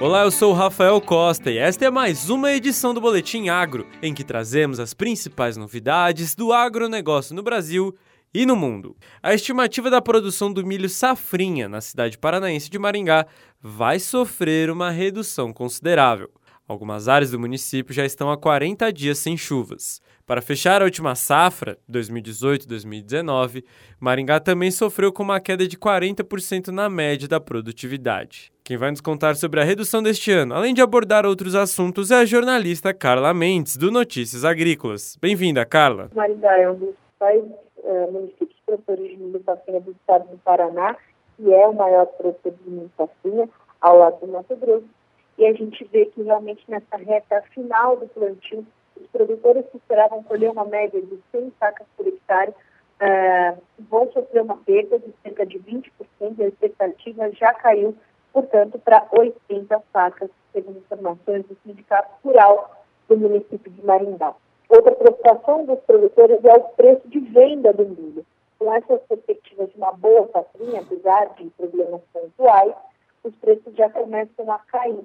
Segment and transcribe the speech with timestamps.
[0.00, 3.86] Olá, eu sou o Rafael Costa e esta é mais uma edição do Boletim Agro,
[4.02, 7.96] em que trazemos as principais novidades do agronegócio no Brasil
[8.34, 8.94] e no mundo.
[9.22, 13.26] A estimativa da produção do milho safrinha na cidade paranaense de Maringá
[13.62, 16.30] vai sofrer uma redução considerável.
[16.66, 20.00] Algumas áreas do município já estão há 40 dias sem chuvas.
[20.26, 23.62] Para fechar a última safra, 2018-2019,
[24.00, 28.50] Maringá também sofreu com uma queda de 40% na média da produtividade.
[28.64, 32.16] Quem vai nos contar sobre a redução deste ano, além de abordar outros assuntos, é
[32.16, 35.18] a jornalista Carla Mendes, do Notícias Agrícolas.
[35.20, 36.08] Bem-vinda, Carla.
[36.14, 37.44] Maringá é um dos principais
[37.76, 40.96] uh, municípios produtores de milho safrinha do estado do Paraná,
[41.38, 43.50] e é o maior produtor de milho safrinha,
[43.82, 44.88] ao lado do Mato Grosso.
[45.36, 48.64] E a gente vê que realmente nessa reta final do plantio,
[48.96, 54.42] os produtores que esperavam colher uma média de 100 sacas por hectare uh, vão sofrer
[54.42, 55.90] uma perda de cerca de 20%,
[56.38, 57.96] e a expectativa já caiu,
[58.32, 64.34] portanto, para 80 sacas, segundo informações do Sindicato Rural do município de Maringá.
[64.68, 68.24] Outra preocupação dos produtores é o preço de venda do milho.
[68.58, 72.74] Com essas perspectivas de uma boa safrinha, apesar de problemas pontuais,
[73.22, 75.04] os preços já começam a cair.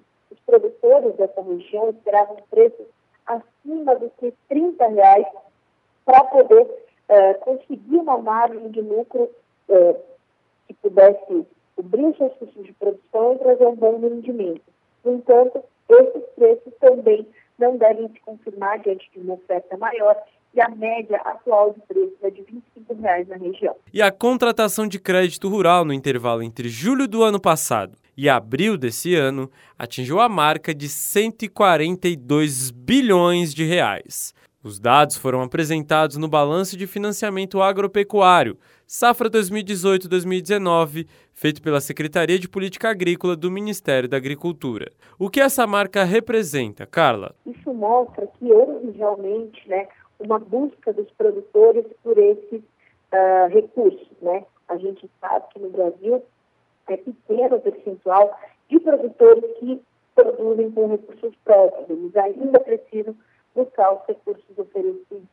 [0.50, 2.88] Produtores dessa região esperavam preços
[3.28, 5.28] acima dos que 30 reais
[6.04, 9.30] para poder uh, conseguir uma margem de lucro
[9.70, 10.00] uh,
[10.68, 14.64] que pudesse cobrir seus custos de produção e trazer um bom rendimento.
[15.06, 17.28] No entanto, esses preços também
[17.60, 20.20] não devem se confirmar diante de uma oferta maior
[20.56, 23.76] e a média atual de preço é de 25 reais na região.
[23.94, 28.78] E a contratação de crédito rural no intervalo entre julho do ano passado e abril
[28.78, 34.34] desse ano atingiu a marca de 142 bilhões de reais.
[34.62, 42.50] Os dados foram apresentados no Balanço de Financiamento Agropecuário, Safra 2018-2019, feito pela Secretaria de
[42.50, 44.92] Política Agrícola do Ministério da Agricultura.
[45.18, 47.34] O que essa marca representa, Carla?
[47.46, 49.88] Isso mostra que houve realmente né,
[50.20, 54.10] uma busca dos produtores por esses uh, recursos.
[54.22, 54.44] Né?
[54.68, 56.22] A gente sabe que no Brasil
[56.90, 58.38] é pequeno percentual
[58.70, 59.82] de produtores que
[60.16, 61.90] produzem com recursos próprios.
[61.90, 63.16] Eles ainda precisam
[63.56, 65.24] buscar os recursos oferecidos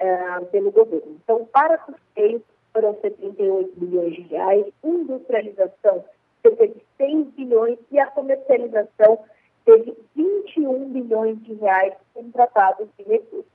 [0.00, 1.18] uh, pelo governo.
[1.22, 2.42] Então, para custeio,
[2.72, 6.04] foram 78 bilhões de reais, industrialização,
[6.42, 9.18] cerca de 100 bilhões, e a comercialização
[9.64, 13.52] teve 21 bilhões de reais contratados de recursos.